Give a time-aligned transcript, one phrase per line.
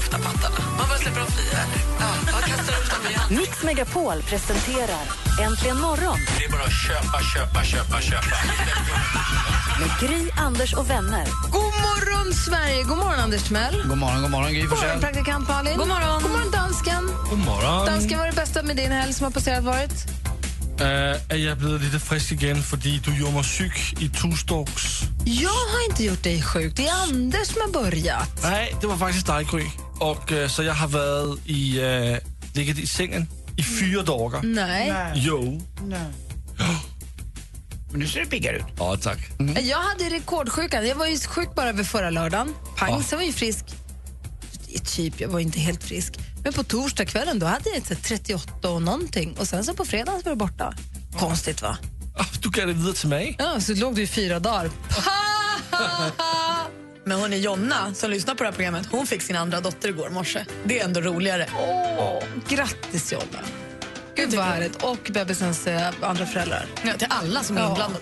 [0.00, 0.56] Lufta pattarna?
[0.78, 1.58] Man bara släpper dem fria.
[2.00, 3.20] Ja, jag kastar upp dem igen.
[3.40, 5.04] Mix Megapol presenterar
[5.42, 8.36] Äntligen morgon Det är bara att köpa, köpa, köpa, köpa.
[9.80, 11.26] med Gry, Anders och vänner.
[11.50, 12.82] God morgon, Sverige!
[12.82, 13.82] God morgon, Anders Timell.
[13.88, 15.00] God morgon, god morgon Gry God morgon, Forssell.
[15.00, 15.78] praktikant Malin.
[15.78, 17.10] God morgon, god morgon dansken.
[17.30, 17.86] God morgon.
[17.86, 20.06] Dansken, vad är det bästa med din helg som har passerat varit?
[20.80, 25.00] Uh, jag blivit lite frisk igen för du gjorde mig sjuk i torsdags.
[25.24, 26.76] Jag har inte gjort dig sjuk.
[26.76, 28.42] Det är Anders som har börjat.
[28.42, 29.66] Nej, det var faktiskt dig Gry.
[30.00, 32.18] Och uh, så jag har varit i, uh,
[32.54, 34.40] legat i sängen i fyra dagar.
[34.42, 35.12] Nej.
[35.14, 35.62] Jo.
[37.90, 38.64] Men nu ser du piggare ut.
[38.78, 39.18] Ja, tack.
[39.62, 40.86] Jag hade rekordsjukan.
[40.88, 42.54] Jag var ju sjuk bara över förra lördagen.
[42.76, 43.02] Pang, Ja.
[43.02, 43.64] sen var jag ju frisk.
[44.96, 46.14] Typ, jag var inte helt frisk.
[46.44, 49.36] Men på torsdagskvällen då hade jag så 38 och någonting.
[49.38, 50.74] Och sen så på fredagen var det borta.
[51.18, 51.78] Konstigt va?
[52.16, 53.36] Ah, Du gav det vidare till mig.
[53.38, 54.70] Ja, så låg du i fyra dagar.
[57.04, 58.86] Men hon är Jonna som lyssnar på det här programmet.
[58.90, 60.44] Hon fick sin andra dotter igår morse.
[60.64, 61.46] Det är ändå roligare.
[61.58, 63.24] Åh, grattis Jonna.
[64.14, 64.82] Gud vad härligt.
[64.82, 66.66] Och bebisens eh, andra föräldrar.
[66.84, 67.68] Ja, till alla som är Ja.
[67.68, 68.00] inblandade.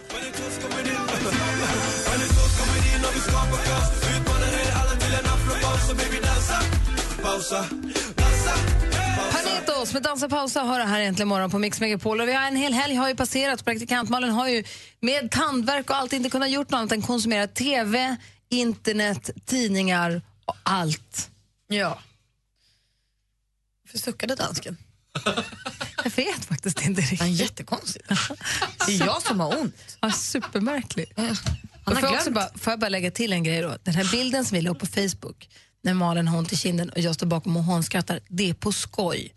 [9.33, 12.21] Panetos med Dansa pausa har det här äntligen morgon på Mix Megapol.
[12.21, 13.65] Och vi har en hel helg har ju passerat.
[13.65, 14.65] Praktikantmalen har ju
[15.01, 18.17] med tandverk och allt inte kunnat gjort något annat än konsumera TV,
[18.49, 21.31] internet, tidningar och allt.
[21.69, 21.99] Ja.
[23.85, 24.77] Varför suckade dansken?
[26.05, 27.21] Jag vet faktiskt inte riktigt.
[27.21, 28.03] Han är jättekonstig.
[28.87, 29.99] Det är jag som har ont.
[30.01, 31.13] Ja, supermärklig.
[31.17, 31.27] Han
[31.85, 33.77] har får, jag också bara, får jag bara lägga till en grej då?
[33.83, 35.49] Den här bilden som vi la upp på Facebook
[35.83, 38.73] när Malin har ont i kinden och jag står bakom och hånskrattar, det är på
[38.73, 39.35] skoj.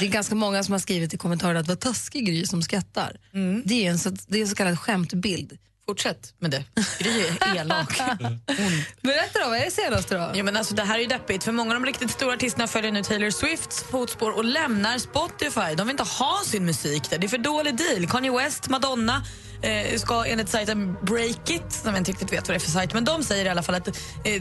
[0.00, 3.16] Det är ganska många som har skrivit i kommentarerna att vad taskig Gry som skrattar.
[3.64, 5.58] Det, är en så, det är en så kallad skämtbild.
[5.86, 6.64] Fortsätt med det.
[6.98, 7.98] Gry är elak.
[9.02, 10.32] Berätta då, vad är det senaste då?
[10.34, 12.66] Ja, men alltså, det här är ju deppigt, för många av de riktigt stora artisterna
[12.66, 15.74] följer nu Taylor Swifts fotspår och lämnar Spotify.
[15.76, 17.18] De vill inte ha sin musik där.
[17.18, 18.06] Det är för dålig deal.
[18.06, 19.24] Kanye West, Madonna
[19.62, 22.94] eh, ska enligt sajten Breakit, som jag inte riktigt vet vad det är för sajt,
[22.94, 23.94] men de säger i alla fall att eh,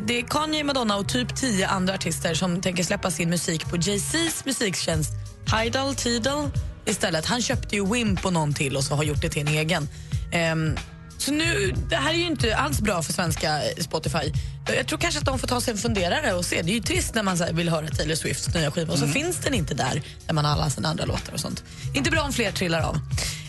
[0.05, 3.77] det är Kanye, Madonna och typ tio andra artister som tänker släppa sin musik på
[3.77, 5.11] Jay-Z's musiktjänst
[5.45, 6.49] Tidal, Tidal
[6.85, 7.25] istället.
[7.25, 9.89] Han köpte ju Wimp och någon till och så har gjort det till en egen.
[10.31, 10.75] Ehm,
[11.21, 14.31] så nu, det här är ju inte alls bra för svenska eh, Spotify.
[14.77, 16.61] Jag tror kanske att de får ta sig en funderare och se.
[16.61, 19.37] Det är ju trist när man vill höra Taylor Swifts nya skiva och så finns
[19.37, 21.63] den inte där där man har alla sina andra låtar och sånt.
[21.93, 22.95] Inte bra om fler trillar av.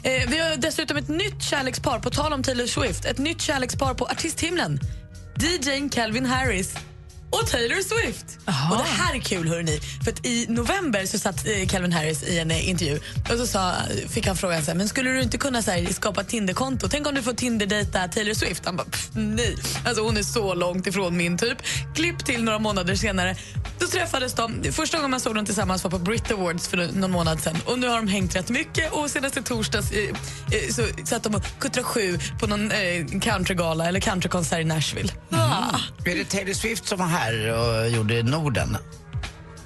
[0.02, 3.94] Eh, vi har dessutom ett nytt kärlekspar, på tal om Taylor Swift, ett nytt kärlekspar
[3.94, 4.80] på artisthimlen.
[5.40, 6.74] DJn Calvin Harris
[7.32, 8.38] och Taylor Swift.
[8.70, 9.80] Och Det här är kul, hörni.
[10.04, 13.00] För I november så satt eh, Calvin Harris i en eh, intervju
[13.32, 13.72] och så sa,
[14.08, 16.88] fick han frågan så här, men skulle du inte kunna så här, skapa Tinderkonto?
[16.88, 18.62] Tänk om du får Tinder-dejta Taylor Swift?
[18.66, 19.56] Han bara, "Pff, nej.
[19.84, 21.58] Alltså, hon är så långt ifrån min typ.
[21.94, 23.36] Klipp till några månader senare.
[23.82, 24.72] Då träffades de.
[24.72, 27.56] Första gången man såg dem tillsammans var på Brit Awards för någon månad sedan.
[27.66, 31.22] Och nu har de hängt rätt mycket och senast i torsdags eh, eh, så satt
[31.22, 35.12] de och kuttrade sju på någon eh, countrygala eller countrykonsert i Nashville.
[35.30, 35.78] Ah.
[36.04, 38.76] Är det Taylor Swift som var här och gjorde Norden?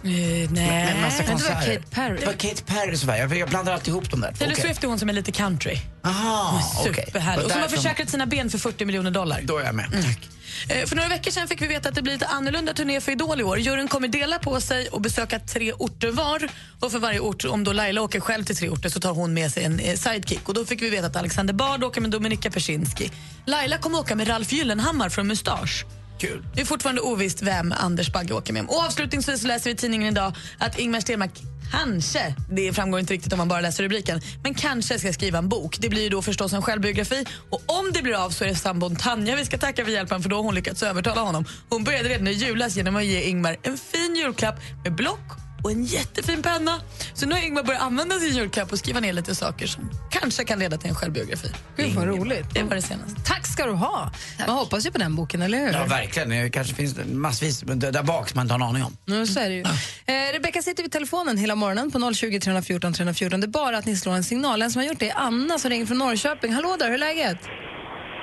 [0.04, 0.50] Eh, nej.
[0.52, 1.74] Med massa det var konserter.
[1.74, 2.16] Kate Perry.
[2.20, 3.16] Det var Kate Perry som var.
[3.16, 4.32] Jag- Jag blandar alltid ihop dem där.
[4.32, 4.64] Taylor Okej.
[4.64, 5.78] Swift är hon som är lite country.
[6.04, 6.62] Aha.
[6.84, 7.44] Superhärlig.
[7.44, 9.40] Och som har försäkrat sina ben för 40 miljoner dollar.
[9.42, 9.90] Då är jag med.
[9.92, 10.28] Tack.
[10.68, 13.12] Eh, För några veckor sedan fick vi veta att det blir lite annorlunda turné för
[13.12, 13.58] Idol i år.
[13.58, 16.48] Juryn kommer dela på sig och besöka tre orter var.
[16.80, 19.34] Och för varje ort, om då Laila åker själv till tre orter så tar hon
[19.34, 20.48] med sig en eh, sidekick.
[20.48, 23.10] Och då fick vi veta att Alexander Bard åker med Dominika Persinski.
[23.44, 25.84] Laila kommer åka med Ralf Gyllenhammar från Mustasch.
[26.18, 26.44] Kul.
[26.54, 28.64] Det är fortfarande ovisst vem Anders Bagge åker med.
[28.68, 31.30] Och avslutningsvis läser vi i tidningen idag att Ingmar Stenmark
[31.70, 35.48] kanske, det framgår inte riktigt om man bara läser rubriken, men kanske ska skriva en
[35.48, 35.76] bok.
[35.80, 38.54] Det blir ju då förstås en självbiografi och om det blir av så är det
[38.54, 41.44] sambon Tanja vi ska tacka för hjälpen för då har hon lyckats övertala honom.
[41.68, 45.70] Hon började redan i julas genom att ge Ingmar en fin julklapp med block och
[45.70, 46.80] en jättefin penna.
[47.14, 50.44] Så nu har Ingmar börjat använda sin julklapp och skriva ner lite saker som kanske
[50.44, 51.48] kan leda till en självbiografi.
[51.76, 52.54] Gud vad roligt.
[52.54, 53.20] Det var det senaste.
[53.26, 54.10] Tack ska du ha.
[54.46, 55.72] Man hoppas ju på den boken, eller hur?
[55.72, 56.28] Ja, verkligen.
[56.28, 58.96] Det kanske finns massvis där bak som man inte har en aning om.
[59.04, 59.60] Ja, så är det ju.
[60.06, 63.40] Eh, Rebecka sitter vid telefonen hela morgonen på 020 314 314.
[63.40, 64.62] Det är bara att ni slår en signal.
[64.62, 66.52] En som har gjort det är Anna som ringer från Norrköping.
[66.52, 67.38] Hallå där, hur är läget?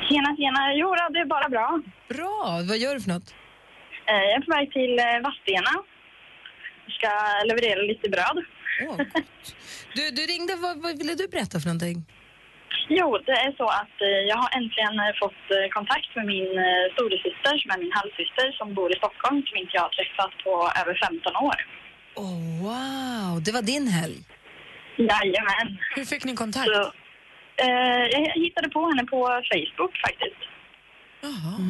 [0.09, 0.62] Tjena, tjena.
[0.81, 1.68] Jo, det är bara bra.
[2.13, 3.27] Bra, vad gör du för något?
[4.09, 5.74] Eh, Jag är på väg till eh, Vadstena.
[7.03, 8.38] Ska leverera lite bröd.
[8.81, 9.07] Åh, gott.
[9.97, 11.97] du, du ringde, vad, vad ville du berätta för någonting?
[13.00, 16.50] Jo, det är så att eh, jag har äntligen eh, fått eh, kontakt med min
[16.65, 20.33] eh, storasyster som är min halvsyster som bor i Stockholm som inte jag har träffat
[20.44, 21.57] på över 15 år.
[22.25, 24.19] Oh, wow, det var din helg.
[25.11, 25.69] Jajamän.
[25.95, 26.67] Hur fick ni kontakt?
[26.73, 26.81] Så,
[27.65, 29.19] eh, jag hittade på henne på
[29.51, 30.41] Facebook faktiskt.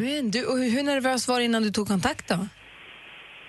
[0.01, 2.39] Men du, och hur nervös var du innan du tog kontakt då?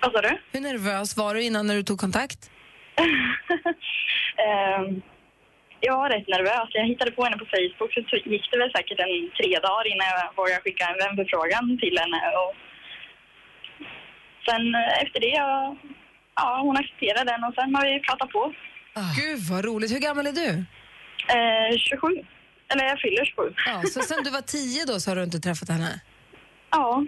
[0.05, 0.39] Vad sa du?
[0.53, 2.51] Hur nervös var du innan när du tog kontakt?
[4.47, 5.03] Ehm,
[5.81, 6.69] jag var rätt nervös.
[6.79, 10.07] Jag hittade på henne på Facebook så gick det väl säkert en tre dagar innan
[10.15, 12.19] jag vågade skicka en vänförfrågan till henne.
[12.43, 12.53] Och
[14.47, 15.77] sen eh, efter det, ja,
[16.37, 18.53] ja, hon accepterade den och sen har vi pratat på.
[19.21, 19.93] Gud vad roligt.
[19.93, 20.49] Hur gammal är du?
[21.37, 22.09] Eh, 27.
[22.69, 23.55] Eller jag fyller 27.
[23.67, 26.01] Ja, så sen du var tio då så har du inte träffat henne?
[26.71, 27.05] Ja.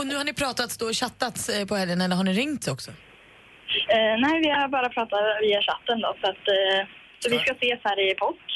[0.00, 2.68] Och nu har ni pratat då och chattat eh, på helgen eller har ni ringt
[2.68, 2.90] också?
[2.90, 6.16] Eh, nej, vi har bara pratat via chatten då.
[6.20, 6.80] Så, att, eh,
[7.20, 8.46] så vi ska ses här i påsk.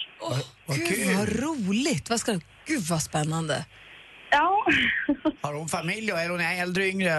[0.67, 1.17] Vad Gud kul.
[1.19, 2.11] vad roligt.
[2.11, 2.33] Vad ska,
[2.67, 3.65] gud vad spännande.
[4.31, 4.65] Ja,
[5.43, 7.11] Har hon familj och är hon äldre yngre?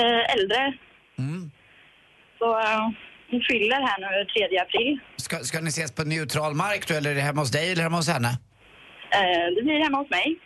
[0.00, 0.62] eh, äldre.
[1.18, 1.50] Mm.
[2.38, 2.80] Så eh,
[3.30, 4.98] hon fyller här nu 3 april.
[5.16, 7.82] Ska, ska ni ses på neutral mark då, eller är det hemma hos dig eller
[7.82, 8.28] hemma hos henne?
[9.10, 10.38] Eh, det blir hemma hos mig.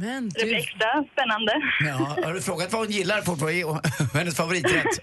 [0.00, 1.52] Men Det blir du, extra spännande.
[1.80, 3.80] Ja, har du frågat vad hon gillar fortfarande?
[4.18, 4.86] Hennes favoriträtt?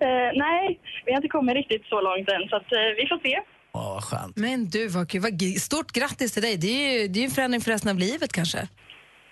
[0.00, 3.18] Eh, nej, vi har inte kommit riktigt så långt än, så att, eh, vi får
[3.28, 3.40] se.
[3.72, 4.36] Åh, vad skönt.
[4.36, 5.22] men du vad kul.
[5.60, 6.56] Stort grattis till dig.
[6.56, 8.68] Det är ju det är en förändring för resten av livet kanske.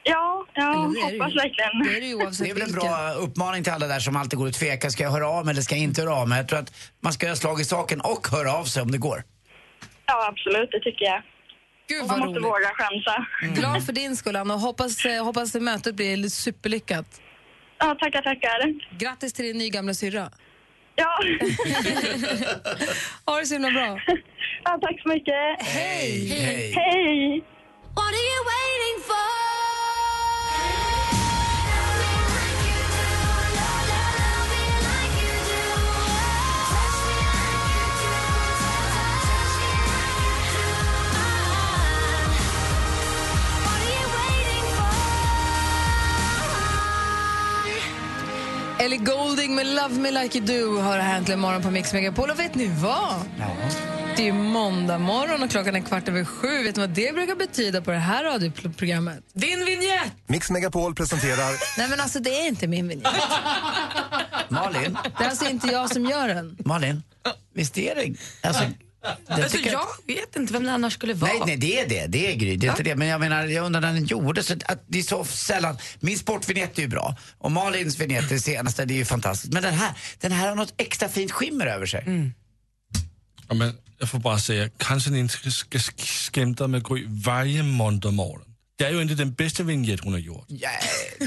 [0.02, 1.36] Ja, ja Eller det är det hoppas ju.
[1.38, 1.82] verkligen.
[1.84, 4.16] Det är det ju oavsett Det är väl en bra uppmaning till alla där som
[4.16, 4.88] alltid går och tvekar.
[4.88, 6.38] Ska jag höra av mig eller ska jag inte höra av mig?
[6.38, 8.98] Jag tror att man ska göra slag i saken och höra av sig om det
[8.98, 9.22] går.
[10.06, 11.22] Ja, absolut, det tycker jag.
[11.88, 12.44] Gud Man vad måste roligt.
[12.44, 13.26] våga chansa.
[13.60, 17.20] Glad för din skull Anna och hoppas, eh, hoppas att mötet blir superlyckat.
[17.78, 18.74] Ja, tackar, tackar.
[18.98, 20.30] Grattis till din nygamla syrra.
[20.96, 21.18] Ja.
[23.26, 23.98] Ha det så himla bra.
[24.64, 25.34] ja, tack så mycket.
[25.58, 26.28] Hej!
[26.28, 26.72] Hej.
[26.76, 27.44] Hej!
[48.84, 52.30] Ellie Golding med Love Me Like You Do har här äntligen morgon på Mix Megapol.
[52.30, 53.14] Och vet ni vad?
[54.16, 56.62] Det är ju måndag morgon och klockan är kvart över sju.
[56.64, 59.20] Vet ni vad det brukar betyda på det här radioprogrammet?
[59.32, 60.12] Din vignett!
[60.26, 63.12] Mix Megapol presenterar Nej men alltså det är inte min vignett.
[64.48, 66.56] Malin, Det är alltså inte jag som gör den.
[66.64, 67.02] Malin,
[67.54, 68.14] visst är det...
[68.48, 68.64] Alltså,
[69.26, 71.32] det Alltså, jag vet inte vem det annars skulle vara.
[71.32, 72.06] Nej, nej, det är det.
[72.06, 72.56] Det är Gry.
[72.56, 72.96] Det är inte det.
[72.96, 74.46] Men jag menar, jag undrar när den gjordes.
[74.46, 75.78] så Att det är så sällan.
[76.00, 77.16] Min sportvinjett är ju bra.
[77.38, 79.52] Och Malins vignett, det senaste, det är ju fantastiskt.
[79.52, 82.04] Men den här, den här har något extra fint skimmer över sig.
[83.48, 87.62] Ja, men jag får bara säga, kanske ni inte ska sk- skämta med Gry varje
[87.62, 88.53] måndag morgon.
[88.76, 90.44] Det är ju inte den bästa vignett hon har gjort.
[90.48, 90.70] Ja,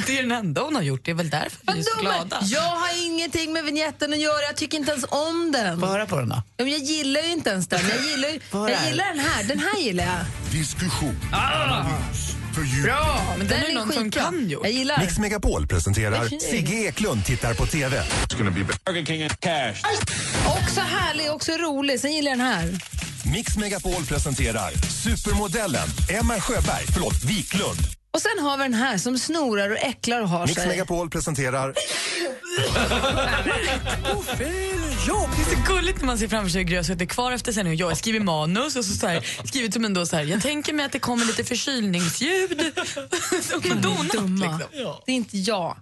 [0.07, 1.01] Det är den enda hon har gjort.
[1.05, 2.39] Det är väl därför vi är så glada.
[2.43, 4.41] Jag har ingenting med vignetten att göra.
[4.47, 5.79] Jag tycker inte ens om den.
[5.79, 6.43] Få höra på den då.
[6.57, 7.79] Jag gillar ju inte ens den.
[7.89, 8.39] Jag gillar, är
[8.71, 9.43] jag gillar den här.
[9.43, 10.51] Den här gillar jag.
[10.51, 12.83] diskussion, analys, fördjupning.
[12.83, 13.23] Bra!
[13.37, 14.63] Men Den den är någon som kan gjort.
[14.63, 18.03] Jag gillar Mix Megapol presenterar Sigge Eklund tittar på TV.
[20.45, 21.99] Också härlig, också rolig.
[21.99, 22.96] Sen gillar jag den här.
[23.31, 24.71] Mix Megapol presenterar
[25.03, 27.79] supermodellen Emma Sjöberg, förlåt, Wiklund.
[28.13, 30.67] Och sen har vi den här som snorar och äcklar och har Mix sig.
[30.67, 31.73] Megapol presenterar
[35.07, 37.31] Ja, det är så gulligt när man ser framför sig hur Gry har suttit kvar
[37.31, 40.23] efter sändningen och jag skriver manus och så, så här, skrivit som ändå så här,
[40.23, 42.57] jag tänker mig att det kommer lite förkylningsljud.
[43.63, 44.57] De har donat Dumma.
[44.69, 44.93] liksom.
[45.05, 45.77] Det är inte jag.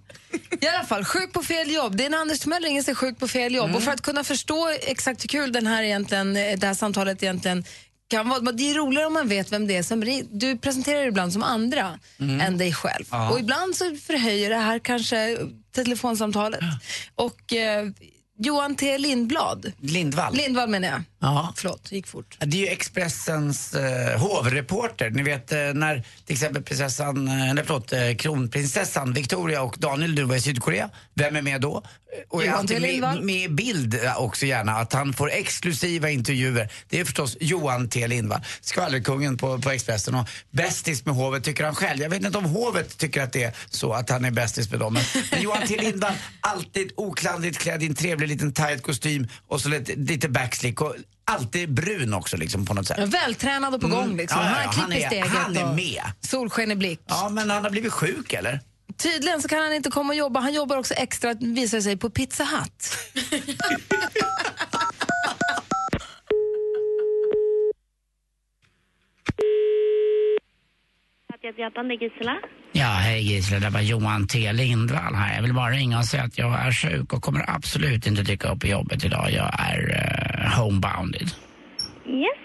[0.60, 1.96] I alla fall, sjuk på fel jobb.
[1.96, 3.76] Det är när Anders Timell ringer sig sjuk på fel jobb.
[3.76, 7.22] Och för att kunna förstå exakt hur kul den här egentligen, eh, det här samtalet
[7.22, 7.64] egentligen
[8.08, 8.40] kan vara.
[8.52, 11.32] Det är roligare om man vet vem det är som ring- Du presenterar dig ibland
[11.32, 11.98] som andra
[12.40, 13.04] än dig själv.
[13.30, 15.38] Och ibland så förhöjer det här kanske
[15.74, 16.60] telefonsamtalet.
[17.14, 17.86] Och eh,
[18.38, 20.34] Johan T Lindblad, Lindvall.
[20.36, 21.02] Lindvall menar jag.
[21.20, 21.52] Ja.
[21.56, 22.36] Förlåt, gick fort.
[22.38, 25.10] Det är ju Expressens eh, hovreporter.
[25.10, 30.22] Ni vet eh, när till exempel prinsessan, eh, förlåt, eh, kronprinsessan Victoria och Daniel du
[30.24, 30.90] var i Sydkorea.
[31.14, 31.76] Vem är med då?
[31.76, 31.82] Eh,
[32.28, 32.80] Och är Johan alltid T.
[32.80, 33.22] med, Lindvall.
[33.22, 36.72] med i bild eh, också gärna, att han får exklusiva intervjuer.
[36.88, 41.64] Det är förstås Johan T Lindvall, skvallerkungen på, på Expressen och bästis med hovet tycker
[41.64, 42.00] han själv.
[42.02, 44.80] Jag vet inte om hovet tycker att det är så att han är bästis med
[44.80, 44.94] dem.
[44.94, 49.60] Men, men Johan T Lindvall, alltid oklanderligt klädd i en trevlig liten tight kostym och
[49.60, 50.94] så lite, lite backslick och
[51.24, 53.08] alltid brun också liksom på något sätt.
[53.08, 54.16] Vältränad och på gång Mm.
[54.16, 54.38] liksom.
[54.40, 56.02] Ja, ja, han han är- han är med.
[56.20, 57.00] Solsken i blick.
[57.06, 58.60] Ja, men han har blivit sjuk eller?
[58.98, 60.40] Tydligen så kan han inte komma och jobba.
[60.40, 62.92] Han jobbar också extra, visar sig, på Pizza Hut.
[71.58, 72.36] Hjärtan, det är Gisela.
[72.72, 75.34] Ja, hej Gisela, det var Johan T Lindvall här.
[75.34, 78.52] Jag vill bara ringa och säga att jag är sjuk och kommer absolut inte dyka
[78.52, 79.30] upp på jobbet idag.
[79.30, 81.28] Jag är uh, homebounded.
[82.06, 82.42] Yes.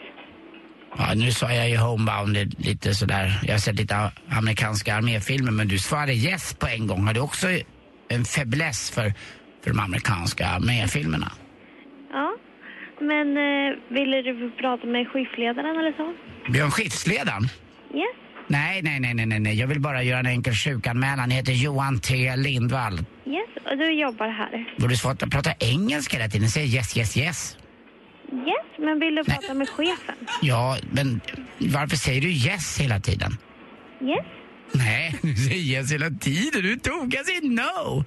[0.97, 3.39] Ja, nu sa jag ju homebounded lite sådär.
[3.43, 7.07] Jag har sett lite amerikanska arméfilmer men du svarade yes på en gång.
[7.07, 7.47] Har du också
[8.09, 9.13] en fäbless för,
[9.63, 11.31] för de amerikanska arméfilmerna?
[12.11, 12.35] Ja.
[12.99, 16.13] Men eh, ville du prata med skiftledaren eller så?
[16.51, 17.43] Björn Skiftsledaren?
[17.93, 18.17] Yes.
[18.51, 19.59] Nej, nej, nej, nej, nej.
[19.59, 21.29] Jag vill bara göra en enkel sjukanmälan.
[21.29, 22.93] Jag heter Johan T Lindvall.
[23.25, 23.49] Yes.
[23.71, 24.75] Och du jobbar här?
[24.77, 26.49] Var du svårt att prata engelska hela tiden?
[26.49, 27.57] Säg yes, yes, yes.
[28.31, 28.65] Yes.
[28.77, 30.15] Men vill du prata med chefen?
[30.41, 31.21] Ja, men
[31.59, 33.37] varför säger du yes hela tiden?
[34.01, 34.25] Yes.
[34.73, 36.61] Nej, du säger yes hela tiden.
[36.61, 38.03] Du tog jag säger no.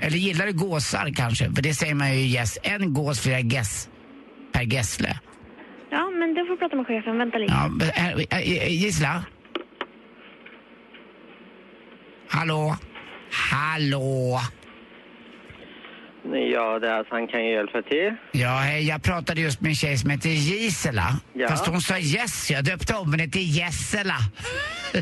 [0.00, 1.52] Eller gillar du gåsar kanske?
[1.52, 2.58] För det säger man ju yes.
[2.62, 3.88] En gås flera gäss
[4.52, 5.18] per gässle.
[5.90, 7.18] Ja, men du får prata med chefen.
[7.18, 7.52] Vänta lite.
[7.52, 9.24] Ja, men, äh, äh, äh, Gisela?
[12.38, 12.76] Hallå?
[13.50, 14.40] Hallå?
[16.52, 18.14] Ja, det är alltså, han kan ju hjälpa till.
[18.32, 21.16] Ja, hej, jag pratade just med en tjej som heter Gisela.
[21.32, 21.48] Ja.
[21.48, 24.16] Fast hon sa yes, jag döpte om henne till Jessela.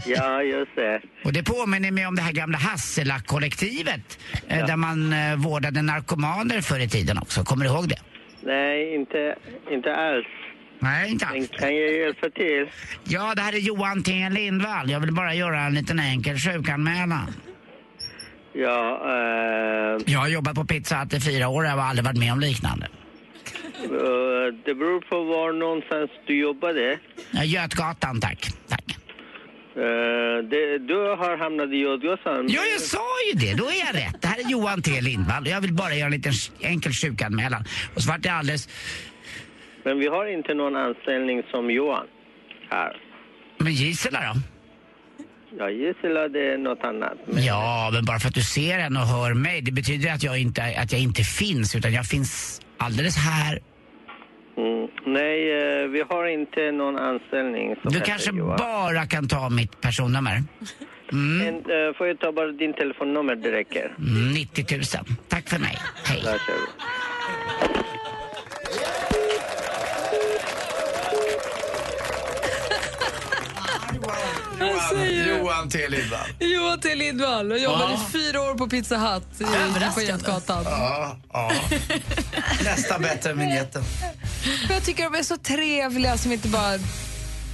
[0.07, 1.01] Ja, just det.
[1.25, 4.19] Och det påminner mig om det här gamla Hassela-kollektivet.
[4.49, 7.45] eh, Där man eh, vårdade narkomaner förr i tiden också.
[7.45, 7.99] Kommer du ihåg det?
[8.43, 9.37] Nej, inte,
[9.71, 10.27] inte alls.
[10.83, 11.49] Nej, inte alls.
[11.59, 12.67] Kan jag hjälpa till?
[13.05, 14.91] Ja, det här är Johan T Lindvall.
[14.91, 17.35] Jag vill bara göra en liten enkel sjukanmälan.
[18.53, 22.05] Ja, eh, Jag har jobbat på Pizza Hut i fyra år och jag har aldrig
[22.05, 22.89] varit med om liknande.
[23.83, 26.99] eh, det beror på var någonstans du jobbade.
[27.31, 28.49] Ja, Götgatan, tack.
[28.69, 28.85] tack.
[29.77, 32.47] Eh, det, du har hamnat i Götgatan.
[32.49, 33.55] Ja, jag sa ju det.
[33.55, 34.23] Då är jag rätt.
[34.23, 37.65] Det här är Johan T Lindvall jag vill bara göra en liten enkel sjukanmälan.
[37.95, 38.69] Och så vart det alldeles...
[39.85, 42.07] Men vi har inte någon anställning som Johan
[42.71, 42.97] här.
[43.59, 44.41] Men Gisela då?
[45.59, 47.15] Ja, Gisela, det är något annat.
[47.27, 50.23] Men, Ja, men bara för att du ser henne och hör mig, det betyder att
[50.23, 53.61] jag inte, att jag inte finns, utan jag finns alldeles här.
[54.57, 58.57] mm, nej, eh, vi har inte någon anställning som Du kanske Johan.
[58.59, 60.43] bara kan ta mitt personnummer.
[61.13, 61.39] Mm.
[61.39, 63.95] Men, eh, får jag ta bara din telefonnummer, det räcker.
[63.99, 64.83] Mm, 90 000.
[65.29, 65.77] Tack för mig.
[66.05, 66.23] Hej.
[74.59, 75.29] Du?
[75.29, 76.27] Johan T Lindvall.
[76.39, 78.07] Johan T Lindvall och jobbade Ja.
[78.09, 80.01] i fyra år på Pizza Hut i- på.
[80.03, 80.65] Götgatan.
[80.67, 81.53] Ja, ja.
[82.65, 83.83] Nästan bättre än vinjetten.
[84.71, 86.79] Jag tycker de är så trevliga som inte bara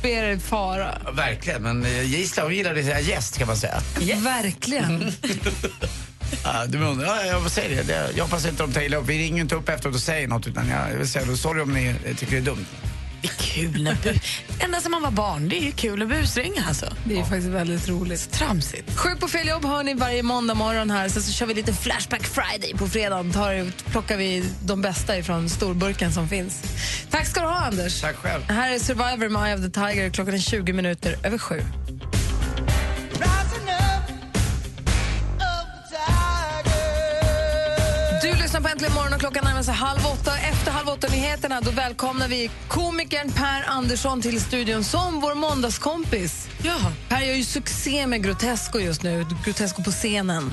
[0.03, 0.99] ber er fara.
[1.05, 3.81] Ja, verkligen, men eh, Gisela hon gillade att säga gäst kan man säga.
[4.17, 5.13] Verkligen.
[6.45, 7.83] Ja, du menar, ja, jag säger det.
[7.83, 8.11] det.
[8.17, 9.07] Jag hoppas inte de tar illa upp.
[9.07, 11.95] Vi ringer inte upp efteråt och säger något utan jag vill säga sorry om ni
[12.05, 12.65] eh, tycker det är dumt.
[13.23, 14.21] Det är kul när bu-
[14.61, 16.87] Ända sedan man var barn, det är ju kul att busringa alltså.
[17.05, 18.31] Det är faktiskt väldigt roligt.
[18.33, 18.97] Tramsigt.
[18.97, 21.09] Sjuk på fel jobb hör ni varje måndag morgon här.
[21.09, 23.33] Sen så kör vi lite Flashback Friday på fredagen.
[23.33, 26.63] Tar, plockar vi de bästa ifrån storburken som finns.
[27.11, 28.01] Tack ska du ha, Anders.
[28.01, 28.43] Tack själv.
[28.49, 30.11] Här är Survivor med Eye of the Tiger.
[30.11, 31.61] Klockan är 20 minuter över sju.
[38.79, 40.39] Äntligen morgon och klockan närmar sig halv åtta.
[40.39, 46.49] Efter halv åtta-nyheterna då välkomnar vi komikern Per Andersson till studion som vår måndagskompis.
[46.63, 46.77] Ja.
[47.09, 50.51] Per gör ju succé med Grotesco just nu, Grotesco på scenen.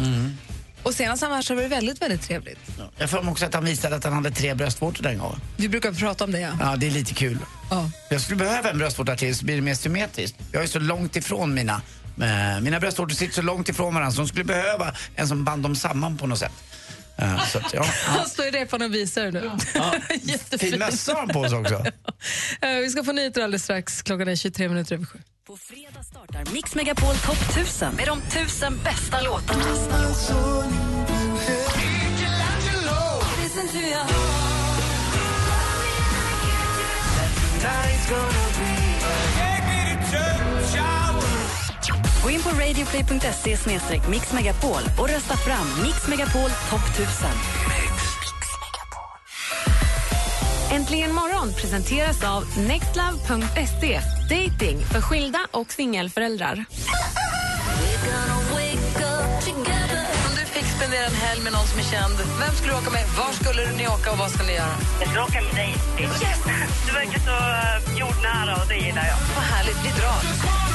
[0.84, 2.60] Och senast han var här så var det väldigt, väldigt trevligt.
[2.98, 5.40] Jag får också att han visade att han hade tre bröstvårtor den gången.
[5.58, 6.52] Vi brukar prata om det, ja.
[6.60, 7.38] Ja, det är lite kul.
[7.72, 7.90] Ja.
[8.10, 10.36] Jag skulle behöva en bröstvårta till så blir det mer symmetriskt.
[10.52, 11.82] Jag är så långt ifrån mina.
[12.22, 15.64] eh, Mina bröstvårtor sitter så långt ifrån varandra så de skulle behöva en som band
[15.64, 16.52] dem samman på något sätt.
[17.18, 17.86] Eh, Så att, ja.
[18.06, 19.52] Han står i repan och visar nu.
[20.22, 20.62] Jättefint.
[20.72, 21.86] Fin mössa har han på sig också.
[22.62, 24.02] Eh, Vi ska få nyheter alldeles strax.
[24.02, 25.20] Klockan är 23 minuter över sju.
[25.48, 29.64] På fredag startar Mix Megapol Topp 1000 med de tusen bästa låtarna.
[42.26, 43.58] Gå in på radioplay.se
[44.10, 47.30] mixmegapol och rösta fram Mix Megapol Topp 1000.
[50.72, 54.00] Äntligen morgon presenteras av nextlove.se.
[54.30, 56.66] Dating för skilda och singelföräldrar.
[60.28, 62.18] Om du fick spendera en helg med någon som är känd.
[62.40, 63.06] Vem skulle du åka med?
[63.18, 64.76] Var skulle ni åka och vad skulle ni göra?
[65.02, 65.76] Jag ska åka med dig.
[66.00, 66.40] Yes.
[66.88, 69.18] Du verkar så uh, jordnära och det gillar jag.
[69.36, 70.75] Vad härligt, vi drar.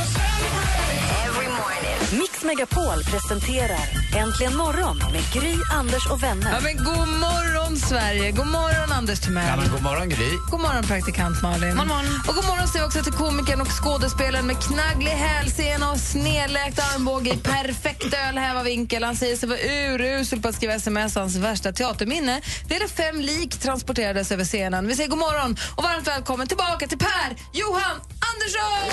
[2.13, 6.53] Mix Megapol presenterar Äntligen morgon med Gry, Anders och vänner.
[6.53, 8.31] Ja, men god morgon, Sverige!
[8.31, 9.47] God morgon, Anders Timell.
[9.49, 10.31] Ja, men god morgon, Gry.
[10.51, 11.77] God morgon, praktikant Malin.
[11.77, 12.21] Morgon, morgon.
[12.29, 17.31] Och god morgon säger också till komikern och skådespelaren med knagglig hälsena och snedläkt armbåge
[17.31, 19.05] i perfekt ölhävarvinkel.
[19.05, 21.15] Han säger sig vara urusel på att skriva sms.
[21.15, 24.87] Hans värsta teaterminne det är när fem lik transporterades över scenen.
[24.87, 27.97] Vi säger god morgon och varmt välkommen tillbaka till Per Johan
[28.31, 28.91] Andersson!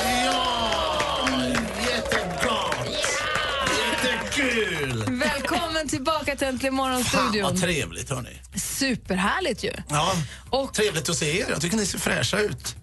[1.86, 2.77] Jättebra!
[4.38, 5.06] Jättekul!
[5.20, 7.44] Välkommen tillbaka till Äntligen Fan morgon-studion.
[7.44, 8.42] vad trevligt hörni.
[8.56, 9.72] Superhärligt ju.
[9.90, 10.14] Ja,
[10.50, 11.46] Och- trevligt att se er.
[11.50, 12.76] Jag tycker ni ser fräscha ut.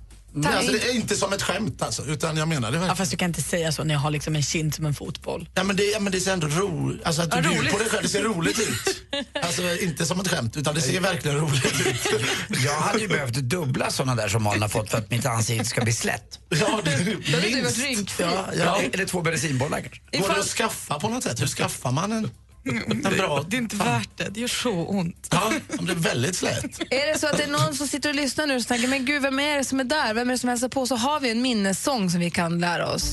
[0.43, 0.55] Tack.
[0.55, 2.97] Alltså, det är inte som ett skämt alltså, utan jag menar det Ja, verkligen.
[2.97, 5.49] fast du kan inte säga så när jag har liksom en kind som en fotboll.
[5.55, 7.79] Ja, men det, ja, men det ser ändå roligt Alltså att du Ja, bjuder på
[7.79, 9.01] dig själv, det ser roligt ut.
[9.43, 12.23] Alltså inte som ett skämt, utan det ser verkligen roligt ut.
[12.65, 15.65] Jag hade ju behövt dubbla såna där som Malin har fått för att mitt ansikte
[15.65, 16.39] ska bli slätt.
[16.49, 16.91] Ja, det,
[17.31, 18.25] Då hade du varit rynkfri.
[18.25, 18.83] Ja, Ja, ja.
[18.93, 20.01] eller två bensinbollar kanske.
[20.29, 21.41] Går det att skaffa på något sätt?
[21.41, 22.31] Hur skaffar man en,
[22.65, 23.45] en bra...
[23.49, 25.29] Det är inte värt det, det gör så ont.
[25.31, 26.65] Ja, det är väldigt slät.
[26.91, 29.05] Är det så att det är någon som sitter och lyssnar nu och tänker men
[29.05, 30.15] gud, vem är det som är där?
[30.15, 30.87] Vem är det som hälsar på?
[30.87, 33.05] Så har vi en minnessång som vi kan lära oss.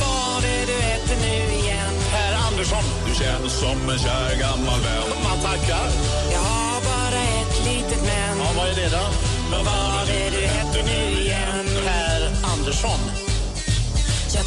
[0.00, 1.92] Vad är du äter nu igen?
[2.10, 5.02] Per Andersson, du känns som en kär gammal vän.
[5.24, 5.88] Man tackar.
[6.32, 8.38] Jag har bara ett litet men.
[8.38, 9.06] Ja, vad är det då?
[9.50, 11.66] Vad är du äter nu igen?
[11.84, 13.25] Per Andersson.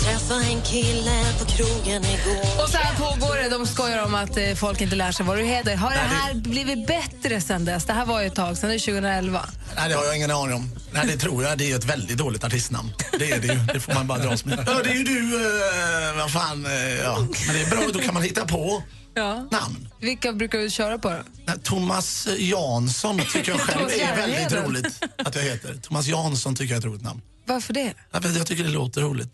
[0.10, 3.50] Träffade en kille på krogen igår Och så här pågår det.
[3.50, 5.76] De skojar om att eh, folk inte lär sig vad du heter.
[5.76, 7.86] Har det här blivit bättre sen dess?
[7.86, 9.46] Det här var ju ett tag sedan, det är 2011.
[9.76, 10.70] Nej, det har jag ingen aning om.
[10.92, 11.58] Nej, det tror jag.
[11.58, 12.94] Det är ett väldigt dåligt artistnamn.
[13.20, 13.60] Det är det ju.
[13.74, 14.64] Det får man bara dras med.
[14.68, 16.72] Ja, det är ju du, eh, vad fan, eh,
[17.04, 17.20] ja.
[17.20, 19.48] Men det är bra, då kan man hitta på Ja.
[19.52, 19.90] namn.
[20.02, 21.20] Vilka brukar du köra på då?
[21.46, 25.76] Nej, Thomas Jansson tycker jag själv Thomas är väldigt roligt att jag heter.
[25.82, 27.22] Thomas Jansson tycker jag är ett roligt namn.
[27.46, 27.94] Varför det?
[28.22, 29.34] För Jag tycker det låter roligt.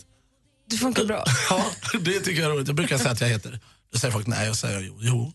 [0.69, 1.25] Det funkar bra.
[1.49, 1.65] Ja,
[1.99, 2.67] det tycker jag är roligt.
[2.67, 3.59] Jag brukar säga att jag heter.
[3.93, 4.97] Då säger folk nej och säger jo.
[5.01, 5.33] jo.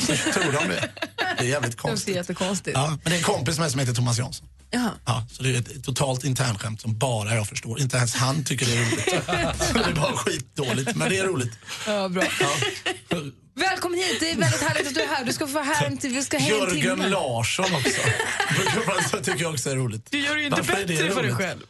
[0.00, 0.90] Så tror de det.
[1.38, 2.14] Det är jävligt Det konstigt.
[2.16, 2.76] jättekonstigt.
[2.76, 4.48] Ja, men det är en kompis med som heter Thomas Jansson.
[4.70, 4.90] Jaha.
[5.04, 7.80] Ja, så det är ett totalt internskämt som bara jag förstår.
[7.80, 9.04] Inte ens han tycker det är roligt.
[9.68, 11.52] Så det är bara skitdåligt, men det är roligt.
[11.86, 12.22] Ja, bra.
[13.58, 15.24] Välkommen hit, det är väldigt härligt att du är här.
[15.24, 17.08] Du ska få vara här en till, vi ska hänga en Jörgen timme.
[17.08, 18.00] Larsson också.
[19.16, 20.06] Det tycker jag också är roligt.
[20.10, 21.36] Du gör det ju inte Varför är det bättre för dig roligt?
[21.36, 21.60] själv.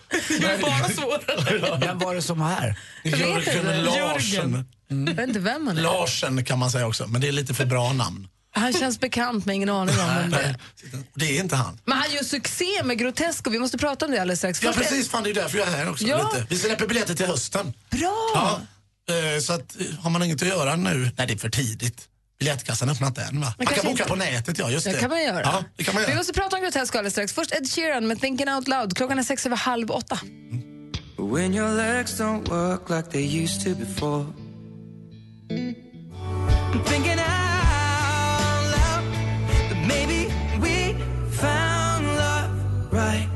[0.40, 1.78] Det är bara svårare.
[1.86, 2.78] Vem var det som var här?
[3.04, 4.64] Jörgen Larsson.
[4.88, 5.82] Jag vet inte vem han är.
[5.82, 8.28] Larsen kan man säga också, men det är lite för bra namn.
[8.50, 10.56] Han känns bekant men ingen aning om vem det är.
[11.14, 11.78] Det är inte han.
[11.84, 13.50] Men han gör succé med Grotesco.
[13.50, 14.62] Vi måste prata om det alldeles strax.
[14.62, 16.04] Ja Först- precis, fan det är ju därför jag är här också.
[16.04, 16.30] Ja.
[16.34, 16.46] Lite.
[16.50, 17.72] Vi släpper biljetter till hösten.
[17.90, 18.30] Bra!
[18.34, 18.60] Ja,
[19.40, 22.08] så att, eh, har man inget att göra nu, nej det är för tidigt.
[22.38, 23.54] Biljettkassan öppnar inte än va?
[23.58, 24.98] Man kan kanske boka inte- på nätet ja, just Det det.
[24.98, 25.40] kan man göra.
[25.42, 26.16] Ja, det kan man Vi göra.
[26.18, 27.32] måste prata om Grotesco alldeles strax.
[27.32, 28.96] Först Ed Sheeran med Thinking Out Loud.
[28.96, 30.18] Klockan är sex över halv åtta.
[31.18, 34.26] When your legs don't work like they used to before.
[35.50, 39.04] I'm thinking out loud
[39.70, 40.26] that maybe
[40.62, 40.94] we
[41.32, 42.50] found love
[42.92, 43.28] right.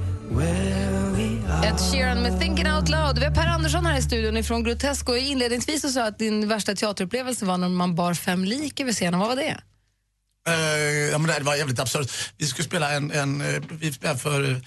[1.72, 3.18] Ed Sheeran med Thinking Out Loud.
[3.18, 5.16] Vi har Per Andersson här i studion ifrån Grotesco.
[5.16, 9.20] Inledningsvis så sa att din värsta teaterupplevelse var när man bar fem lik över scenen.
[9.20, 9.61] Vad var det?
[10.48, 10.55] Uh,
[11.11, 12.11] ja, men det var jävligt absurt.
[12.38, 14.59] Vi skulle spela en, en eh, vi spelade för uh,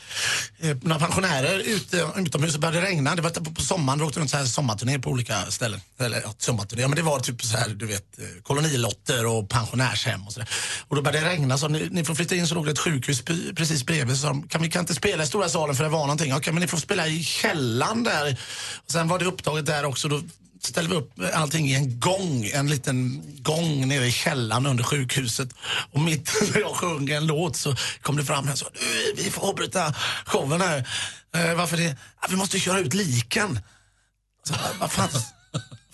[0.82, 3.16] några pensionärer ute, utomhus och började regna.
[3.16, 5.80] Det var på, på sommaren, vi åkte runt så här sommarturné på olika ställen.
[6.00, 10.28] Eller ja, sommarturné, ja, men det var typ så här, du vet, kolonilotter och pensionärshem
[10.28, 10.50] och sådär.
[10.88, 12.80] Och då började det regna, så ni, ni får flytta in, så låg det ett
[12.80, 13.24] sjukhus
[13.56, 14.16] precis bredvid.
[14.16, 16.34] Så sa de, kan vi kan inte spela i stora salen för det var någonting.
[16.34, 18.40] Okej, men ni får spela i källaren där.
[18.86, 20.08] Och sen var det upptaget där också.
[20.08, 20.22] Då
[20.66, 25.50] ställde vi upp allting i en gång, en liten gång nere i källaren under sjukhuset.
[25.92, 28.66] Och mitt när jag sjöng en låt så kom det fram en så
[29.16, 29.94] vi får avbryta
[30.26, 30.88] showen här.
[31.36, 31.98] Eh, varför det?
[32.22, 33.60] Ja, vi måste köra ut liken.
[34.44, 35.10] Så, vad fan,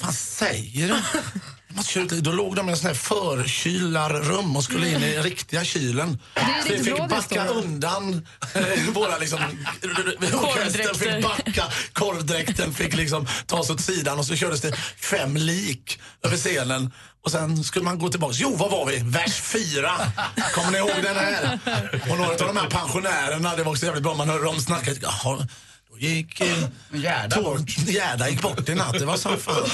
[0.01, 2.21] vad säger du?
[2.21, 6.19] Då låg de i en sån här förkylarrum och skulle in i riktiga kylen.
[6.67, 9.39] Så vi fick backa undan eh, våra liksom,
[10.33, 15.99] orkestern fick backa, korvdräkten fick liksom tas åt sidan och så kördes det fem lik
[16.23, 16.91] över scenen.
[17.23, 18.33] Och sen skulle man gå tillbaka.
[18.37, 19.01] Jo, vad var vi?
[19.03, 19.91] Vers fyra.
[20.53, 21.59] Kommer ni ihåg den här?
[22.09, 24.91] Och några av de här pensionärerna, det var också jävligt bra, man hörde dem snacka.
[25.01, 25.47] Jaha,
[26.01, 26.47] gick eh,
[26.93, 27.77] Gerda bort.
[27.87, 28.99] Gerda gick bort i natt.
[28.99, 29.69] Det var så fan.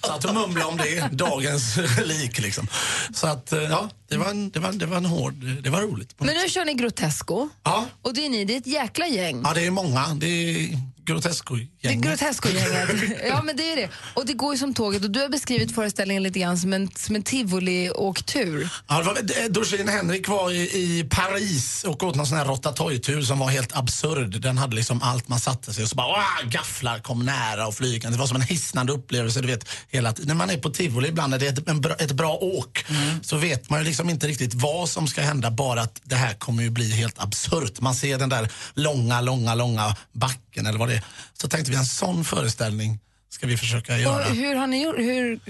[0.02, 2.66] Satt och mumlade om det, dagens lik liksom.
[3.14, 5.80] Så att, eh, ja, det var en, det var, det var en hård, det var
[5.82, 6.14] roligt.
[6.18, 7.48] Men nu kör ni Grotesco.
[7.62, 7.86] Ja.
[8.02, 9.42] Och det är ni, det är ett jäkla gäng.
[9.44, 10.06] Ja, det är många.
[10.14, 11.68] Det är Grotesco-gänget.
[11.82, 13.18] Det är Grotesco-gänget.
[13.28, 13.88] ja, men det är det.
[14.14, 15.04] Och det går ju som tåget.
[15.04, 18.68] Och du har beskrivit föreställningen lite grann som en, som en tivoli-åktur.
[18.88, 23.38] Ja, eh, Dorsin Henrik var i, i Paris och åt någon sån här rotatortur som
[23.38, 24.40] var helt absurd.
[24.40, 27.74] Den hade liksom allt man satte sig och så bara "Åh, gafflar kom nära och
[27.74, 28.16] flygande.
[28.16, 29.40] Det var som en hisnande upplevelse.
[29.40, 32.12] Du vet, hela, när man är på tivoli ibland när det är ett, bra, ett
[32.12, 32.84] bra åk
[33.22, 36.34] så vet man ju liksom inte riktigt vad som ska hända bara att det här
[36.34, 37.80] kommer ju bli helt absurt.
[37.80, 41.02] Man ser den där långa, långa, långa backen eller vad det är.
[41.32, 44.26] Så tänkte vi en sån föreställning ska vi försöka göra.
[44.28, 44.98] Och hur har ni gjort?
[44.98, 45.40] Hur,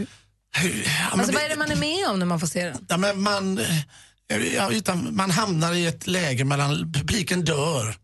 [0.54, 0.60] Ja,
[1.10, 2.86] men alltså, det- vad är det man är med om när man får se den?
[2.88, 7.96] Ja, men man, eh, ja, utan man hamnar i ett läge mellan, publiken dör.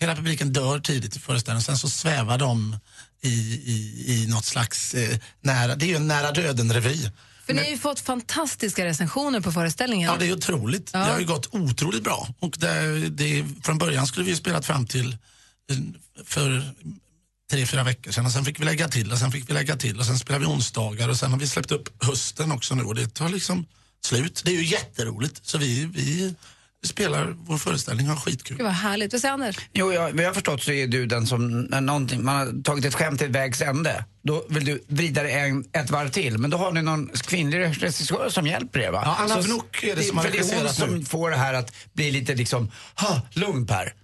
[0.00, 1.62] Hela publiken dör tidigt i föreställningen.
[1.62, 2.76] Sen så svävar de
[3.22, 3.28] i,
[3.64, 7.10] i, i något slags eh, nära, det är ju en nära döden-revy.
[7.46, 10.10] För ni har ju fått fantastiska recensioner på föreställningen.
[10.12, 10.92] Ja, det är otroligt.
[10.92, 12.28] Det har ju gått otroligt bra.
[12.40, 15.16] Och det, det, från början skulle vi ju spelat fram till
[16.24, 16.62] för
[17.50, 19.76] tre, fyra veckor sedan och sen fick vi lägga till och sen fick vi lägga
[19.76, 22.82] till och sen spelar vi onsdagar och sen har vi släppt upp hösten också nu
[22.82, 23.66] och det tar liksom
[24.04, 24.42] slut.
[24.44, 26.34] Det är ju jätteroligt så vi, vi
[26.86, 28.56] spelar vår föreställning och har skitkul.
[28.56, 29.12] Gud vad härligt.
[29.12, 29.56] Vad säger Anders?
[29.72, 32.62] Jo, jag, vad jag har förstått så är du den som, när någonting, man har
[32.62, 36.38] tagit ett skämt till vägs ände, då vill du vrida det en, ett varv till.
[36.38, 39.02] Men då har ni någon kvinnlig regissör som hjälper er va?
[39.04, 41.04] Ja, Anna Vnuk är det som har för det är hon regisserat som nu.
[41.04, 43.94] får det här att bli lite liksom, ha, lugn Per.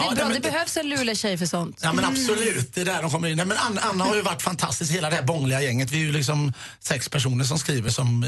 [0.00, 0.24] Det, är bra.
[0.24, 1.80] men- det behövs en lulig tjej för sånt.
[1.82, 3.36] Ja men absolut, det är där de kommer in.
[3.36, 5.90] Nej, men Anna, Anna har ju varit fantastisk, hela det här bångliga gänget.
[5.90, 8.24] Vi är ju liksom sex personer som skriver som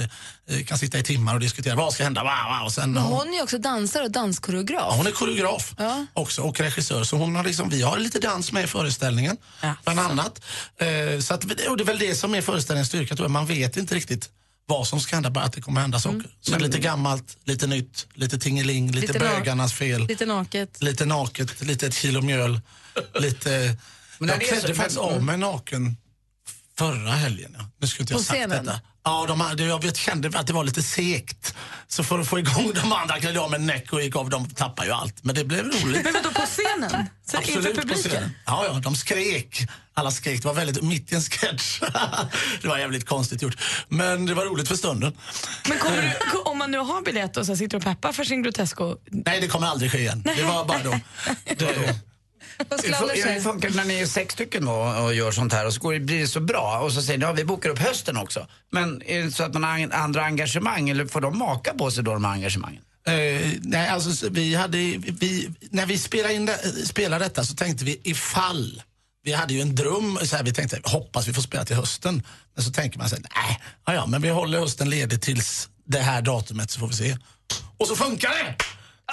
[0.49, 2.67] eh, kan sitta i timmar och diskutera vad ska hända, wow, wow.
[2.67, 4.87] Och sen, Men hon är ju också dansare och danskoreograf.
[4.91, 5.75] Ja, hon är koreograf
[6.13, 7.05] också och regissör.
[7.05, 9.37] Så hon har liksom, vi har lite dans med i föreställningen,
[9.85, 10.45] bland annat.
[10.81, 13.31] Eh, så att, och det är väl det som är föreställningens styrka, tror jag.
[13.31, 14.31] Man vet inte riktigt
[14.69, 16.31] vad som ska hända, bara att det kommer hända saker.
[16.41, 20.07] Så är det lite gammalt, lite nytt, lite tingeling, lite, Lite na- bögarnas fel.
[20.07, 20.83] Lite naket.
[20.83, 22.61] Lite naket, lite ett kilo mjöl,
[23.21, 23.77] lite...
[24.19, 25.97] Men när jag klädde så- faktiskt av mig naken
[26.79, 27.55] förra helgen.
[27.59, 27.71] Ja.
[27.81, 28.65] Nu skulle inte jag På sagt scenen?
[28.67, 28.81] detta.
[29.05, 31.55] Ja, de, hade- jag vet, kände att det var lite segt.
[31.89, 34.31] Så för att få igång de andra klädde jag av mig näck och gick av.
[34.31, 35.25] De tappade ju allt.
[35.25, 36.05] Men det blev roligt.
[36.05, 37.07] Men vadå, på scenen?
[37.31, 38.11] Så inför Absolut på publiken?
[38.11, 38.31] scenen.
[38.47, 39.69] Ja, ja, de skrek.
[39.99, 40.43] Alla skrek.
[40.43, 41.81] Det var väldigt mitt i en sketch.
[42.63, 43.57] det var jävligt konstigt gjort.
[43.89, 45.13] Men det var roligt för stunden.
[45.69, 48.43] Men kommer du, om man nu har biljett och så sitter och peppar för sin
[48.43, 50.23] Grotesco, Nej, det kommer aldrig ske igen.
[50.37, 51.01] Det var bara då.
[51.57, 52.01] Det,
[52.69, 55.53] Vad Hur fun- hur funkar det när ni är sex stycken då och gör sånt
[55.53, 57.71] här och så går blir det så bra och så säger ni ja, vi bokar
[57.71, 58.47] upp hösten också.
[58.73, 61.91] Men är det så att man har an- andra engagemang eller får de maka på
[61.91, 62.83] sig då de här engagemangen?
[63.07, 64.77] Eh, nej, alltså så vi hade,
[65.21, 68.83] vi, när vi spelade, in det, spelade detta så tänkte vi ifall.
[69.27, 72.23] Vi hade ju en dröm, så här, vi tänkte hoppas vi får spela till hösten.
[72.55, 75.99] Men så tänker man sig, nej, ja, ja, men vi håller hösten ledig tills det
[75.99, 77.17] här datumet så får vi se.
[77.79, 78.57] Och så funkar det!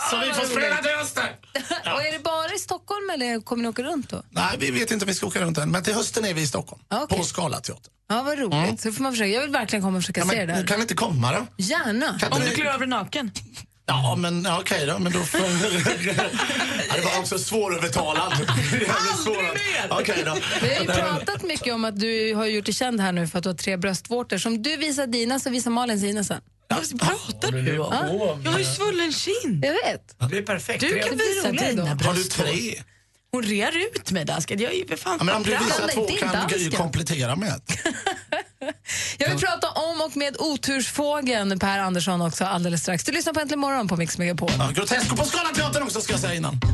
[0.10, 1.24] Så vi får spela till hösten!
[1.96, 4.24] och är det bara i Stockholm eller kommer ni åka runt då?
[4.30, 6.42] Nej, vi vet inte om vi ska åka runt än, men till hösten är vi
[6.42, 6.82] i Stockholm.
[6.94, 7.18] Okej.
[7.18, 7.94] På Scalateatern.
[8.10, 8.54] Ja, vad roligt.
[8.54, 8.78] Mm.
[8.78, 9.28] Så får man försöka.
[9.30, 10.62] Jag vill verkligen komma och försöka Ja, se det men, där.
[10.62, 11.48] du kan inte komma då?
[11.58, 12.20] Gärna.
[12.20, 13.32] Kan om du vi- klär av dig naken.
[13.86, 15.00] Ja, men ja, okej då.
[15.00, 15.40] Men då får...
[16.88, 18.34] ja, det var också svårövertalad.
[18.34, 19.88] Aldrig mer!
[19.90, 20.38] Okej då.
[20.62, 23.38] Vi har ju pratat mycket om att du har gjort dig känd här nu för
[23.38, 24.38] att du har tre bröstvårtor.
[24.38, 26.42] Så om du visar dina så visar Malin sina sen.
[26.70, 27.94] Vad pratar du om?
[27.94, 28.40] Ja.
[28.44, 29.66] Jag har ju svullen kind.
[29.66, 30.30] Jag vet.
[30.32, 30.80] Det är perfekt.
[30.80, 31.88] Du kan visa dina då.
[31.90, 32.52] Har du bröstvårtor.
[32.52, 32.82] tre?
[33.32, 34.60] Hon rear ut mig dansken.
[34.60, 36.18] Jag är ju för fan Ja, men om du visar två kan
[36.48, 36.72] Gry dansken.
[36.72, 37.72] komplettera med ett.
[39.18, 43.04] Jag vill prata om och med otursfågeln Per Andersson också alldeles strax.
[43.04, 44.52] Du lyssnar på Äntligen morgon på Mix Megapol.
[44.60, 46.60] Ja, Grotesco på Scalateatern också ska jag säga innan.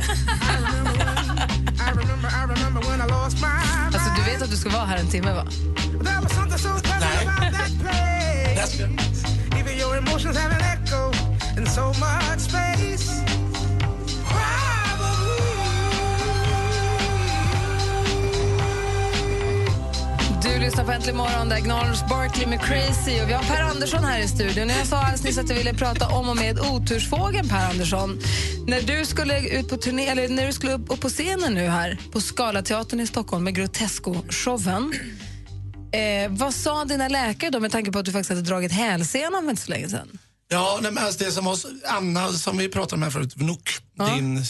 [3.93, 5.47] Alltså, du vet att du ska vara här en timme, va?
[6.99, 8.57] Nej.
[20.53, 24.03] Du lyssnar på Äntligen morgon där Gnarls Barkley med Crazy och vi har Per Andersson
[24.03, 24.69] här i studion.
[24.69, 28.19] Jag sa alldeles nyss att jag ville prata om och med otursfågeln Per Andersson.
[28.67, 31.67] När du skulle ut på turné, eller när du skulle upp, upp på scenen nu
[31.67, 34.93] här på Scalateatern i Stockholm med Grotesco-showen.
[35.91, 39.43] Eh, vad sa dina läkare då med tanke på att du faktiskt hade dragit hälsenan
[39.43, 40.19] för inte så länge sedan?
[40.51, 41.57] Ja, nej, men alltså det som var,
[41.87, 43.69] Anna, som vi pratade med förut, Vnuk,
[44.15, 44.43] din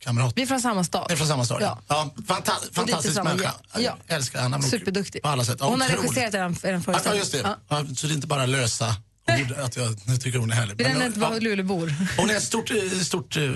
[0.00, 0.32] stadskamrat.
[0.36, 1.10] Vi är från samma stad.
[1.10, 1.62] är från samma stad.
[1.62, 1.78] Ja.
[1.88, 2.10] Ja.
[2.26, 3.52] fanta fantastisk människa.
[3.72, 3.80] ja.
[3.80, 3.96] Ja.
[4.06, 4.70] Jag älskar Anna Vnuk.
[4.70, 5.22] Superduktig.
[5.22, 5.56] På alla sätt.
[5.60, 7.18] Ja, Hon har regisserat er, er Ja, föreställning.
[7.18, 7.38] just det.
[7.38, 7.56] Ja.
[7.68, 8.96] Ja, så det är inte bara lösa
[9.28, 10.74] ord att jag, jag tycker hon är härlig.
[10.78, 11.94] Vi nämner inte var ja, Luleåbor.
[12.16, 13.52] hon är ett stort, eh, stort eh, eh,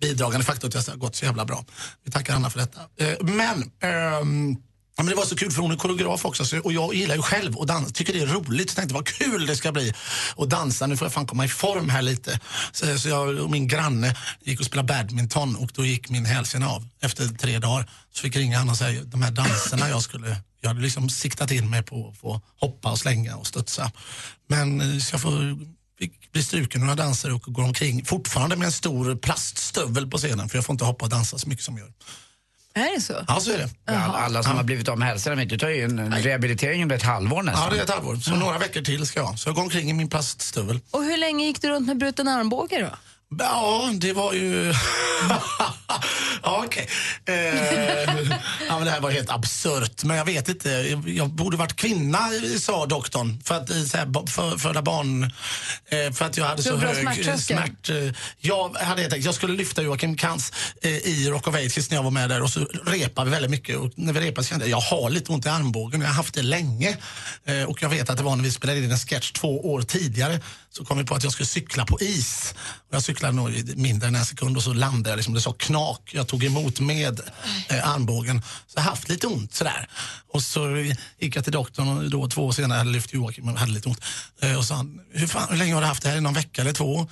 [0.00, 1.64] bidragande faktor till att det har gått så jävla bra.
[2.04, 2.80] Vi tackar Anna för detta.
[2.96, 4.56] Eh, men ehm,
[4.96, 7.14] Ja, men det var så kul för hon är koreograf också så, och jag gillar
[7.14, 8.68] ju själv att dansa, tycker det är roligt.
[8.68, 9.92] Jag tänkte vad kul det ska bli
[10.36, 10.86] att dansa.
[10.86, 12.40] Nu får jag fan komma i form här lite.
[12.72, 16.68] Så, så jag och min granne gick och spelade badminton och då gick min hälsena
[16.68, 17.90] av efter tre dagar.
[18.14, 21.10] Så fick jag ringa honom och säga de här danserna jag skulle jag hade liksom
[21.10, 23.92] siktat in mig på att få hoppa och slänga och studsa.
[24.48, 25.58] Men eh, så jag får
[25.98, 30.48] fick bli struken några danser och går omkring fortfarande med en stor plaststövel på scenen
[30.48, 31.94] för jag får inte hoppa och dansa så mycket som jag gör.
[32.74, 33.24] Är det så?
[33.28, 33.68] Ja, så är det.
[33.86, 36.96] Alla, alla som har blivit av med hälsan vet, du tar ju en rehabilitering under
[36.96, 37.64] ett halvår nästan.
[37.64, 38.16] Ja, det är ett halvår.
[38.16, 39.38] Så några veckor till ska jag.
[39.38, 40.80] Så jag går omkring i min plaststövel.
[40.90, 42.96] Och hur länge gick du runt med bruten armbåge då?
[43.38, 44.74] Ja, det var ju...
[46.42, 46.88] ja, okej.
[47.24, 47.34] Eh,
[48.68, 50.04] ja, men det här var helt absurt.
[50.04, 50.98] Men jag vet inte.
[51.06, 52.18] Jag borde varit kvinna,
[52.58, 53.42] sa doktorn.
[53.44, 55.32] För att eh, så här, för, föda barn.
[55.88, 57.90] Eh, för att jag hade så hög eh, smärt...
[58.40, 62.02] Jag hade helt jag skulle lyfta Joakim Kans eh, i Rock of Ages när jag
[62.02, 63.76] var med där och så repade vi väldigt mycket.
[63.76, 66.00] Och när vi repade kände jag, jag har lite ont i armbågen.
[66.00, 66.96] Jag har haft det länge.
[67.68, 70.40] Och jag vet att det var när vi spelade in en sketch två år tidigare
[70.72, 72.54] så kom vi på att jag skulle cykla på is.
[72.88, 75.16] Och jag cyklade nog mindre än en sekund och så landade jag.
[75.16, 76.10] Liksom, det sa knak.
[76.14, 77.20] Jag tog emot med
[77.68, 78.42] eh, armbågen.
[78.42, 79.88] Så jag haft lite ont sådär.
[80.28, 83.58] Och så gick jag till doktorn och då två år senare hade lyft Joakim och
[83.58, 84.04] hade lite ont.
[84.40, 86.20] Eh, och sa han, hur, fan, hur länge har du haft det här?
[86.20, 87.08] Någon vecka eller två?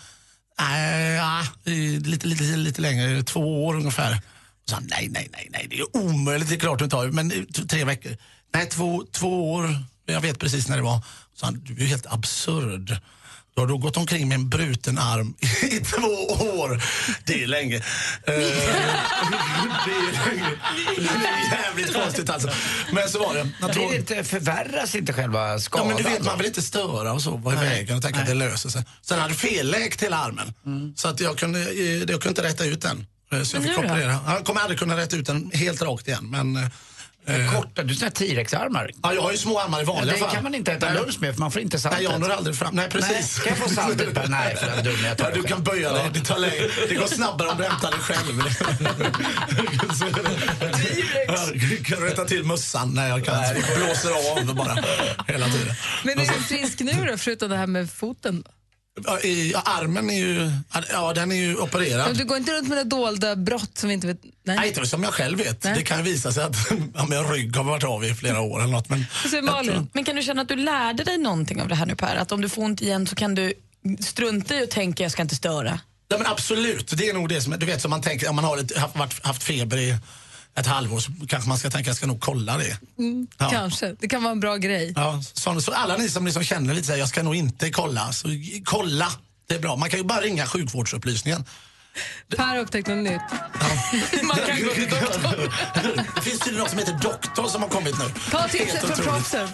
[0.60, 4.14] Nej, ja, lite, lite, lite längre, två år ungefär.
[4.62, 6.96] Och så han, nej, nej, nej, nej, det är omöjligt, det är klart du inte
[6.96, 8.16] har, men eh, tre veckor.
[8.54, 11.04] Nej, två, två år, jag vet precis när det var.
[11.34, 13.00] Så han, du är helt absurd.
[13.60, 16.06] Du har då gått omkring med en bruten arm i två
[16.60, 16.82] år.
[17.24, 17.76] Det är länge.
[17.76, 17.82] Eh,
[18.24, 20.50] det är länge.
[20.96, 22.48] Det är jävligt konstigt alltså.
[22.92, 23.48] Men så var det.
[23.60, 25.88] Jag tror- det inte, förvärras inte själva Ja, skadan?
[25.88, 28.26] men du vet, man vill inte störa och så, vara i vägen och tänka att
[28.26, 28.84] det löser sig.
[29.02, 30.52] Sen hade jag felläkt hela armen,
[30.96, 33.06] så att jag kunde, eh, jag kunde inte rätta ut den.
[33.32, 34.18] Eh, Så jag fick operera.
[34.26, 36.30] Jag kommer aldrig kunna rätta ut den helt rakt igen.
[36.30, 36.70] Men,
[37.26, 38.90] eh, Korta, du har T-rex-armar.
[39.02, 40.30] Ja, jag har ju små armar i vanliga det fall.
[40.30, 40.94] kan man inte äta Nej.
[40.94, 42.00] lunch med för man får inte saltet.
[42.02, 42.74] Nej, jag når aldrig fram.
[42.74, 43.10] Nej, precis.
[43.10, 44.08] Nej, ska jag få saltet?
[44.28, 44.96] Nej, för jag är dum.
[45.04, 46.10] Jag tar ja, du det kan böja dig.
[46.14, 46.68] Det, tar längre.
[46.88, 48.42] det går snabbare om du hämtar det själv.
[51.78, 53.44] jag kan rätta till mössan när jag kan.
[53.76, 54.84] Blåser av bara
[55.26, 55.74] hela tiden.
[56.04, 58.42] Men är du frisk nu då, förutom det här med foten?
[58.42, 58.52] Då?
[59.04, 60.50] Ja, i- ja, armen är ju,
[60.92, 62.06] ja, den är ju opererad.
[62.08, 64.22] Men Du går inte runt med det dolda brott som vi inte vet?
[64.44, 64.56] Nej.
[64.56, 65.64] Nej, inte som jag själv vet.
[65.64, 65.74] Nej.
[65.76, 66.56] Det kan ju visa sig att
[66.94, 68.88] ja, min rygg har varit av i flera år eller något.
[68.88, 71.86] Men Så Malin, men kan du känna att du lärde dig någonting av det här
[71.86, 72.16] nu Per?
[72.16, 73.52] Att om du får ont igen så kan du
[74.00, 75.80] strunta i och tänka jag ska inte störa?
[76.08, 78.44] Ja, men absolut, det är nog det som, du vet som man tänker, om man
[78.44, 79.96] har lite, haft, haft feber i
[80.56, 82.78] ett halvår så kanske man ska tänka jag ska nog kolla det.
[82.98, 83.50] Mm, Ja.
[83.50, 83.94] Kanske.
[84.00, 84.92] Det kan vara en bra grej.
[84.96, 87.70] Ja, så, så alla ni som liksom känner lite så här, jag ska nog inte
[87.70, 88.28] kolla, så
[88.64, 89.06] kolla.
[89.48, 89.76] Det är bra.
[89.76, 91.44] Man kan ju bara ringa sjukvårdsupplysningen.
[92.36, 93.20] Per har upptäckt något nytt.
[94.22, 95.50] Man kan gå till doktorn.
[96.14, 98.04] det finns tydligen något som heter Doktor som har kommit nu.
[98.30, 99.48] Ta tipset från proffsen.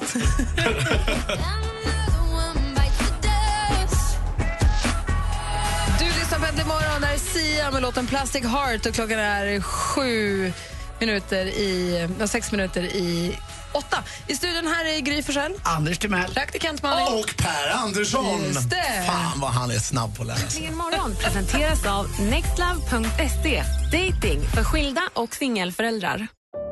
[5.99, 7.01] Du lyssnar på Äntligen morgon.
[7.01, 10.53] Där är Sia med låten Plastic Heart och klockan är sju
[11.01, 13.39] minuter i, ja, sex minuter i
[13.73, 13.99] åtta.
[14.27, 15.53] I studion här är Gry Forssell.
[15.63, 16.35] Anders Timell.
[16.35, 17.19] Praktikant Malin.
[17.21, 18.43] Och Per Andersson.
[18.45, 19.05] Just det.
[19.07, 20.71] Fan vad han är snabb på att lära sig.
[20.71, 23.63] Morgon presenteras av nextlove.se.
[23.93, 26.27] Dating för skilda och singelföräldrar.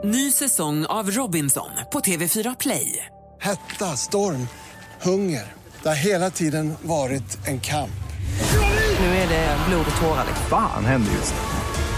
[0.05, 3.07] Ny säsong av Robinson på TV4 Play.
[3.41, 4.49] Hetta, storm,
[5.03, 5.53] hunger.
[5.83, 7.91] Det har hela tiden varit en kamp.
[9.01, 10.25] Nu är det blod och tårar.
[10.27, 10.47] liksom.
[10.51, 11.54] Fan händer just nu.